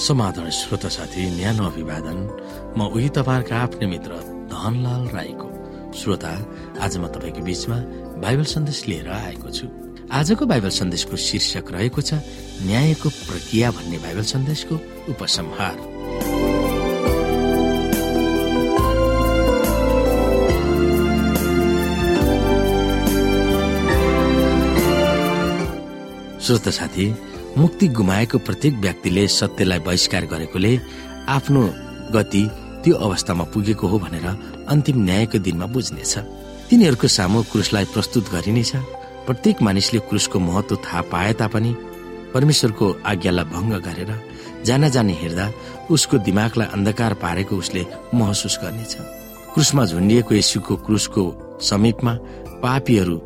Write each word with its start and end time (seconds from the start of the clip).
समाधान 0.00 0.48
श्रोता 0.50 0.88
साथी 0.88 1.22
न्यानो 1.36 1.64
अभिवादन। 1.66 2.18
म 2.72 2.88
उही 2.88 3.08
तपाईँहरूका 3.12 3.56
आफ्नै 3.56 3.86
मित्र 3.86 4.12
धनलाल 4.48 5.02
राईको। 5.12 5.46
श्रोता 5.92 6.32
आज 6.80 6.96
म 6.96 7.06
तपाईँको 7.12 7.40
बीचमा 7.44 7.76
बाइबल 8.24 8.46
सन्देश 8.48 8.78
लिएर 8.88 9.08
आएको 9.12 9.48
छु। 9.52 9.66
आजको 10.08 10.46
बाइबल 10.46 10.72
सन्देशको 10.72 11.16
शीर्षक 11.16 11.66
रहेको 11.76 12.00
छ 12.00 12.16
न्यायको 12.64 13.08
प्रक्रिया 13.28 13.70
भन्ने 13.76 13.98
बाइबल 14.00 14.24
सन्देशको 14.24 14.74
उपसंहार। 15.12 15.76
श्रोता 26.40 26.70
साथी 26.72 27.06
मुक्ति 27.58 27.86
गुमाएको 27.88 28.38
प्रत्येक 28.38 28.74
व्यक्तिले 28.74 29.26
सत्यलाई 29.28 29.78
बहिष्कार 29.78 30.24
गरेकोले 30.26 30.78
आफ्नो 31.28 31.62
गति 32.14 32.42
त्यो 32.84 32.94
अवस्थामा 32.96 33.44
पुगेको 33.44 33.86
हो 33.88 33.98
भनेर 33.98 34.26
अन्तिम 34.68 35.02
न्यायको 35.04 35.38
दिनमा 35.38 35.66
बुझ्नेछ। 35.66 36.14
तिनीहरूको 36.70 37.08
सामु 37.08 37.42
क्रुसलाई 37.52 37.84
प्रस्तुत 37.84 38.30
गरिनेछ 38.32 38.72
प्रत्येक 39.26 39.62
मानिसले 39.62 40.00
क्रुसको 40.08 40.38
महत्व 40.38 40.76
थाहा 40.76 41.00
पाए 41.12 41.32
तापनि 41.40 41.74
परमेश्वरको 42.34 42.86
आज्ञालाई 43.06 43.44
भङ्ग 43.44 43.72
गरेर 43.86 44.12
जान 44.64 44.88
जाने 44.88 45.12
हेर्दा 45.12 45.50
उसको 45.90 46.18
दिमागलाई 46.22 46.68
अन्धकार 46.72 47.14
पारेको 47.14 47.56
उसले 47.56 47.86
महसुस 48.14 48.58
गर्नेछ। 48.62 48.94
क्रुसमा 49.54 49.84
झुन्डिएको 49.84 50.34
यशुको 50.34 50.76
क्रुसको 50.86 51.24
समीपमा 51.62 52.14
पापीहरू 52.62 53.16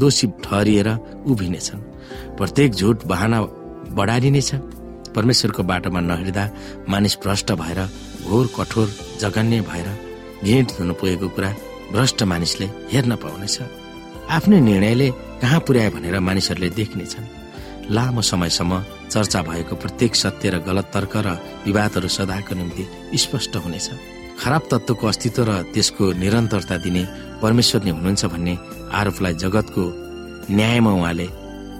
दोषी 0.00 0.26
ठहरिएर 0.44 0.88
उभिनेछन्। 1.28 1.80
प्रत्येक 2.38 2.72
झुट 2.72 3.04
बहाना 3.06 3.40
बढारिनेछ 3.96 4.50
परमेश्वरको 5.16 5.62
बाटोमा 5.70 6.00
नहिँड्दा 6.00 6.44
मानिस 6.88 7.14
भ्रष्ट 7.22 7.52
भएर 7.60 7.80
घोर 8.28 8.46
कठोर 8.56 8.88
जगन्य 9.20 9.60
भएर 9.70 9.88
घिट 10.44 10.68
हुनु 10.78 10.94
पुगेको 11.00 11.28
कुरा 11.36 11.50
भ्रष्ट 11.92 12.22
मानिसले 12.32 12.66
हेर्न 12.92 13.14
पाउनेछ 13.22 13.56
आफ्नै 14.36 14.60
निर्णयले 14.60 15.08
कहाँ 15.42 15.60
पुर्याए 15.66 15.90
भनेर 15.96 16.18
मानिसहरूले 16.28 16.70
देख्नेछन् 16.80 17.32
लामो 17.94 18.22
समयसम्म 18.30 18.82
चर्चा 19.12 19.40
भएको 19.48 19.74
प्रत्येक 19.82 20.14
सत्य 20.22 20.50
र 20.50 20.58
गलत 20.68 20.90
तर्क 20.94 21.16
र 21.26 21.38
विवादहरू 21.66 22.08
सदाको 22.18 22.54
निम्ति 22.58 22.84
स्पष्ट 23.22 23.56
हुनेछ 23.64 23.88
खराब 24.40 24.62
तत्वको 24.70 25.06
अस्तित्व 25.06 25.42
र 25.48 25.52
त्यसको 25.74 26.04
निरन्तरता 26.22 26.76
दिने 26.84 27.02
परमेश्वर 27.42 27.84
नै 27.84 27.90
हुनुहुन्छ 27.96 28.24
भन्ने 28.34 28.54
आरोपलाई 29.00 29.34
जगतको 29.44 29.82
न्यायमा 30.50 30.92
उहाँले 30.98 31.28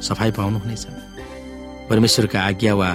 सफाई 0.08 0.30
पाउनुहुनेछ। 0.38 0.86
परमेश्वरका 1.90 2.40
आज्ञा 2.40 2.74
वा 2.74 2.90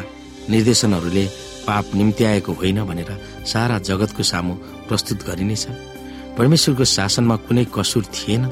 निर्देशनहरूले 0.50 1.26
पाप 1.68 1.86
निम्त्याएको 1.96 2.52
होइन 2.54 2.80
भनेर 2.86 3.12
सारा 3.46 3.78
जगतको 3.90 4.24
सामु 4.24 4.54
प्रस्तुत 4.88 5.20
गरिनेछ 5.28 5.64
परमेश्वरको 6.38 6.86
शासनमा 6.96 7.36
कुनै 7.48 7.66
कसुर 7.76 8.06
थिएन 8.16 8.44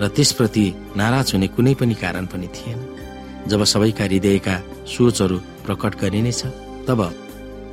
र 0.00 0.08
त्यसप्रति 0.16 0.64
नाराज 0.96 1.32
हुने 1.34 1.48
कुनै 1.56 1.74
पनि 1.80 1.94
कारण 1.94 2.26
पनि 2.32 2.48
थिएन। 2.56 2.78
जब 3.48 3.64
सबैका 3.64 4.04
हृदयका 4.04 4.54
सोचहरू 4.86 5.36
प्रकट 5.66 5.92
गरिनेछ 6.00 6.40
तब 6.88 7.00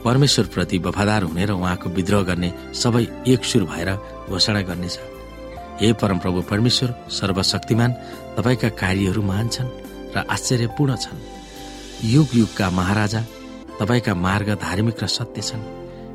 परमेश्वरप्रति 0.05 0.77
वफादार 0.85 1.23
हुने 1.23 1.45
र 1.45 1.51
उहाँको 1.51 1.89
विद्रोह 1.89 2.23
गर्ने 2.23 2.49
सबै 2.81 3.03
एकसुर 3.33 3.63
भएर 3.71 3.89
घोषणा 4.29 4.61
गर्नेछ। 4.69 4.95
हे 5.81 5.91
परमप्रभु 6.01 6.41
परमेश्वर 6.51 6.89
सर्वशक्तिमान 7.12 7.91
तपाईँका 8.38 8.69
कार्यहरू 8.81 9.22
महान 9.22 9.47
छन् 9.50 9.75
र 10.16 10.25
आश्चर्यपूर्ण 10.29 10.95
छन्। 10.95 11.43
युग 12.03 12.28
युगका 12.36 12.69
महाराजा 12.69 13.22
तपाईँका 13.80 14.14
मार्ग 14.14 14.50
धार्मिक 14.59 15.03
र 15.03 15.08
सत्य 15.08 15.41
छन्। 15.41 15.62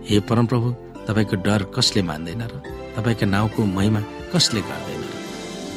हे 0.05 0.21
परमप्रभु 0.21 0.69
तपाईँको 1.09 1.37
डर 1.41 1.63
कसले 1.73 2.03
मान्दैन 2.05 2.43
र 2.45 2.61
तपाईँका 2.97 3.27
नाउँको 3.27 3.65
महिमा 3.65 4.01
कसले 4.29 4.61
गर्दैन 4.61 5.01
र? 5.01 5.09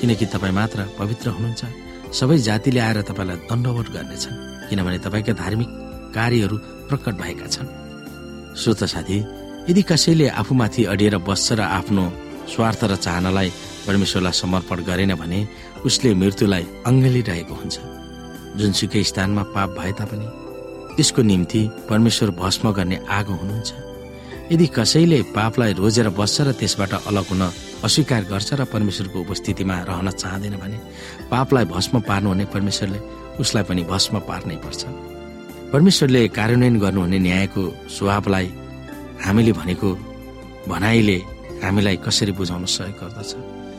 किनकि 0.02 0.26
तपाईँ 0.36 0.52
मात्र 0.52 0.80
पवित्र 1.00 1.30
हुनुहुन्छ। 1.30 1.64
सबै 2.12 2.38
जातिले 2.38 2.80
आएर 2.80 3.02
तपाईँलाई 3.08 3.38
दण्डवट 3.48 3.88
गर्नेछन् 3.96 4.68
किनभने 4.68 4.98
तपाईँका 5.00 5.34
धार्मिक 5.34 5.70
कार्यहरू 6.12 6.58
प्रकट 6.92 7.16
भएका 7.16 7.48
छन्। 7.48 7.72
श्रोत 8.60 8.84
साथी 8.84 9.18
यदि 9.72 9.82
कसैले 9.88 10.28
आफूमाथि 10.28 10.84
अडिएर 10.92 11.18
बस्छ 11.24 11.56
र 11.56 11.62
आफ्नो 11.80 12.04
स्वार्थ 12.52 12.84
र 12.84 12.96
चाहनालाई 13.00 13.50
परमेश्वरलाई 13.88 14.36
समर्पण 14.36 14.78
गरेन 14.84 15.16
भने 15.16 15.40
उसले 15.88 16.14
मृत्युलाई 16.20 16.64
अङ्गलिरहेको 16.84 17.56
हुन्छ। 17.56 18.01
जुनसुकै 18.58 19.04
स्थानमा 19.04 19.44
पाप 19.56 19.70
भए 19.80 19.92
तापनि 20.00 20.28
त्यसको 20.96 21.22
निम्ति 21.22 21.62
परमेश्वर 21.90 22.30
भस्म 22.42 22.72
गर्ने 22.78 22.98
आगो 23.10 23.34
हुनुहुन्छ। 23.34 23.72
यदि 24.52 24.68
कसैले 24.76 25.20
पापलाई 25.32 25.74
रोजेर 25.74 26.10
बस्छ 26.20 26.42
र 26.42 26.52
त्यसबाट 26.60 26.94
अलग 27.08 27.26
हुन 27.32 27.42
अस्वीकार 27.88 28.24
गर्छ 28.32 28.50
र 28.54 28.66
परमेश्वरको 28.74 29.18
उपस्थितिमा 29.20 29.76
रहन 29.90 30.10
चाहँदैन 30.12 30.56
भने 30.60 30.78
पापलाई 31.32 31.66
भस्म 31.66 32.00
पार्नु 32.04 32.30
भने 32.30 32.46
परमेश्वरले 32.54 33.00
उसलाई 33.40 33.64
पनि 33.64 33.82
भस्म 33.88 34.20
पार्नै 34.28 34.56
पर्छ। 34.64 34.82
परमेश्वरले 35.72 36.28
कार्यान्वयन 36.38 36.80
गर्नुहुने 36.80 37.20
न्यायको 37.20 37.64
स्वभावलाई 37.96 38.48
हामीले 39.26 39.52
भनेको 39.56 39.90
भनाइले 40.68 41.18
हामीलाई 41.64 41.98
कसरी 42.06 42.32
बुझाउन 42.36 42.66
सहयोग 42.66 43.00
गर्दछ? 43.00 43.32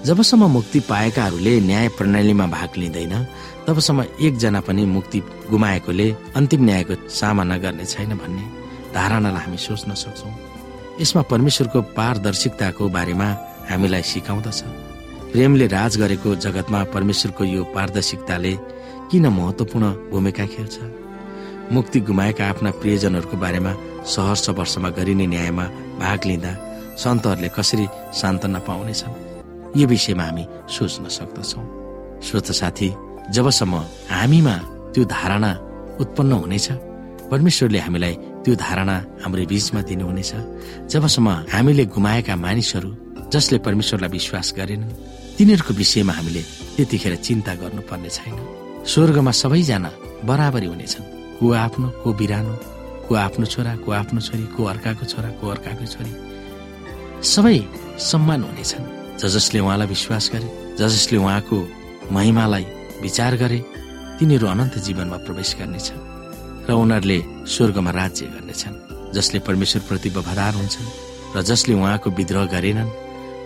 जबसम्म 0.06 0.46
मुक्ति 0.50 0.80
पाएकाहरूले 0.80 1.60
न्याय 1.60 1.88
प्रणालीमा 1.96 2.46
भाग 2.46 2.76
लिँदैन 2.76 3.14
तबसम्म 3.66 4.04
एकजना 4.26 4.60
पनि 4.66 4.84
मुक्ति 4.86 5.18
गुमाएकोले 5.50 6.08
अन्तिम 6.36 6.64
न्यायको 6.64 6.94
सामना 7.08 7.56
गर्ने 7.62 7.84
छैन 7.84 8.16
भन्ने 8.18 8.42
धारणालाई 8.94 9.42
हामी 9.42 9.56
सोच्न 9.56 9.94
सक्छौँ। 9.94 10.32
यसमा 11.00 11.22
परमेश्वरको 11.30 11.82
पारदर्शिकताको 11.94 12.88
बारेमा 12.88 13.28
हामीलाई 13.70 14.02
सिकाउँदछ। 14.02 14.60
प्रेमले 15.32 15.66
राज 15.66 15.96
गरेको 16.02 16.34
जगतमा 16.44 16.84
परमेश्वरको 16.94 17.44
यो 17.44 17.62
पारदर्शिकताले 17.74 18.54
किन 19.10 19.26
महत्वपूर्ण 19.38 19.86
भूमिका 20.10 20.46
खेल्छ? 20.46 20.76
मुक्ति 21.72 22.00
गुमाएका 22.00 22.48
आफ्ना 22.50 22.70
प्रियजनहरूको 22.82 23.36
बारेमा 23.36 23.72
सहर्ष 24.04 24.48
वर्षमा 24.58 24.88
गरिने 24.98 25.26
न्यायमा 25.26 25.64
भाग 26.02 26.26
लिँदा 26.26 26.52
सन्तहरूले 26.98 27.50
कसरी 27.56 27.86
सान्त्वना 28.20 28.58
पाउनेछन्? 28.68 29.31
यो 29.76 29.86
विषयमा 29.88 30.24
हामी 30.24 30.44
सोच्न 30.68 31.08
सक्दछौँ। 31.08 31.64
श्रोत 32.20 32.48
साथी 32.52 32.88
जबसम्म 33.32 33.74
हामीमा 34.10 34.54
त्यो 34.92 35.04
धारणा 35.04 35.50
उत्पन्न 36.00 36.32
हुनेछ 36.32 36.68
परमेश्वरले 37.30 37.78
हामीलाई 37.78 38.14
त्यो 38.44 38.54
धारणा 38.54 38.96
हाम्रो 39.24 39.44
बीचमा 39.48 39.80
दिनुहुनेछ। 39.88 40.32
जबसम्म 40.92 41.28
हामीले 41.52 41.84
गुमाएका 41.88 42.34
मानिसहरू 42.36 42.90
जसले 43.32 43.58
परमेश्वरलाई 43.64 44.10
विश्वास 44.12 44.48
गरेनन् 44.56 44.92
तिनीहरूको 45.36 45.72
विषयमा 45.74 46.12
हामीले 46.12 46.42
त्यतिखेर 46.76 47.14
चिन्ता 47.16 47.52
गर्नुपर्ने 47.54 48.10
छैन। 48.16 48.36
स्वर्गमा 48.84 49.32
सबैजना 49.32 49.90
बराबरी 50.28 50.66
हुनेछन्। 50.66 51.04
को 51.40 51.52
आफ्नो 51.64 51.88
को 52.02 52.08
बिरानो 52.12 52.54
को 53.08 53.12
आफ्नो 53.14 53.46
छोरा 53.46 53.72
को 53.82 53.88
आफ्नो 53.92 54.20
छोरी 54.20 54.46
को 54.54 54.64
अर्काको 54.64 55.04
छोरा 55.10 55.30
को 55.40 55.44
अर्काको 55.48 55.86
छोरी। 55.86 56.12
सबै 57.24 57.56
सम्मान 57.98 58.42
हुनेछन्। 58.42 59.01
ज 59.20 59.22
जसले 59.34 59.60
उहाँलाई 59.60 59.88
विश्वास 59.88 60.30
गरे 60.34 60.48
ज 60.78 60.80
जसले 60.94 61.18
उहाँको 61.18 61.56
महिमालाई 62.12 62.64
विचार 63.02 63.36
गरे 63.36 63.58
तिनीहरू 64.18 64.46
अनन्त 64.46 64.78
जीवनमा 64.86 65.16
प्रवेश 65.26 65.50
गर्नेछ 65.60 65.88
र 66.68 66.70
उनीहरूले 66.72 67.18
स्वर्गमा 67.52 67.90
राज्य 67.90 68.26
गर्नेछन् 68.34 68.80
जसले 69.14 69.38
परमेश्वरप्रति 69.48 70.08
वफादार 70.16 70.54
हुन्छन् 70.54 70.90
र 71.36 71.42
जसले 71.42 71.74
उहाँको 71.74 72.10
विद्रोह 72.10 72.46
गरेनन्। 72.54 72.90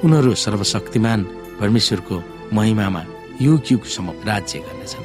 उनीहरू 0.05 0.35
सर्वशक्तिमान 0.35 1.21
परमेश्वरको 1.61 2.17
महिमामा 2.53 3.03
युग 3.41 3.63
युगसम्म 3.73 4.09
राज्य 4.27 4.59
गर्नेछन्। 4.67 5.05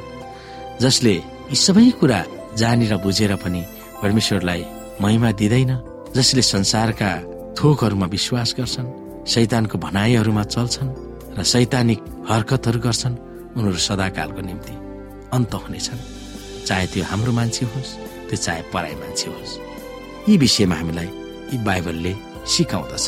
जसले 0.81 1.13
यी 1.51 1.55
सबै 1.55 1.89
कुरा 1.99 2.19
जानेर 2.57 2.93
बुझेर 3.03 3.35
पनि 3.43 3.61
परमेश्वरलाई 4.01 4.65
महिमा 5.01 5.31
दिँदैन 5.39 5.71
जसले 6.15 6.41
संसारका 6.41 7.11
थोकहरूमा 7.57 8.07
विश्वास 8.07 8.49
गर्छन् 8.57 9.00
शैतानको 9.27 9.77
भनाइहरूमा 9.77 10.43
चल्छन् 10.43 10.89
र 11.37 11.43
सैतानिक 11.43 11.99
हरकतहरू 12.29 12.79
गर्छन् 12.79 13.15
उनीहरू 13.57 13.79
सदाकालको 13.87 14.41
निम्ति 14.41 14.73
अन्त 15.35 15.53
हुनेछन्। 15.53 15.99
चाहे 16.67 16.85
त्यो 16.87 17.03
हाम्रो 17.05 17.31
मान्छे 17.31 17.65
होस् 17.65 17.91
त्यो 18.27 18.37
चाहे 18.37 18.61
पराई 18.73 18.95
मान्छे 19.01 19.27
होस्। 19.31 19.53
यी 20.29 20.37
विषयमा 20.37 20.75
हामीलाई 20.75 21.09
यी 21.51 21.57
बाइबलले 21.63 22.13
सिकाउँदछ। 22.47 23.07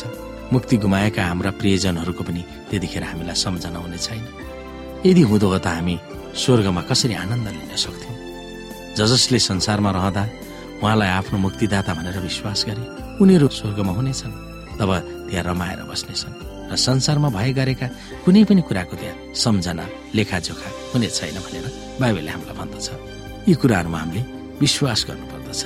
मुक्ति 0.52 0.76
गुमाएका 0.76 1.22
हाम्रा 1.24 1.50
प्रियजनहरूको 1.60 2.22
पनि 2.24 2.42
त्यतिखेर 2.70 3.02
हामीलाई 3.02 3.34
सम्झना 3.34 3.78
हुने 3.78 3.98
छैन। 3.98 4.24
यदि 5.06 5.22
हुँदो 5.30 5.46
हो 5.48 5.58
त 5.58 5.66
हामी 5.66 5.96
स्वर्गमा 6.36 6.82
कसरी 6.90 7.14
आनन्द 7.14 7.48
लिन 7.48 7.76
सक्थ्यौँ? 7.76 8.16
ज 8.96 9.00
जसले 9.10 9.38
संसारमा 9.38 9.90
रहँदा 9.90 10.22
उहाँलाई 10.82 11.10
आफ्नो 11.20 11.38
मुक्तिदाता 11.38 11.92
भनेर 11.94 12.18
विश्वास 12.20 12.64
गरे 12.68 12.84
उनीहरू 13.18 13.48
स्वर्गमा 13.48 13.92
हुनेछन्। 13.92 14.32
तब 14.78 14.90
त्यहाँ 15.34 15.50
रमाएर 15.50 15.82
बस्नेछन् 15.90 16.70
र 16.70 16.76
संसारमा 16.78 17.28
भए 17.34 17.52
गरेका 17.58 17.86
कुनै 18.22 18.42
पनि 18.46 18.62
कुराको 18.62 18.94
त्यहाँ 18.94 19.34
सम्झना 19.34 19.84
लेखाजोखा 20.14 20.70
हुने 20.94 21.08
छैन 21.10 21.36
भनेर 21.42 21.66
बाइबलले 21.98 22.30
हामीलाई 22.30 22.54
भन्दछ। 22.54 22.86
यी 23.50 23.54
कुराहरूमा 23.58 23.98
हामीले 23.98 24.22
विश्वास 24.62 25.00
गर्नुपर्दछ। 25.10 25.62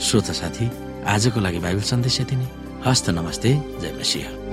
श्रोता 0.00 0.32
साथी 0.40 0.66
आजको 1.04 1.38
लागि 1.44 1.58
बाइबल 1.60 1.84
सन्देश 1.92 2.16
यति 2.20 2.36
नै। 2.40 2.48
हस्त 2.88 3.06
नमस्ते 3.12 3.50
जय 3.84 3.92
मसिंह। 4.00 4.45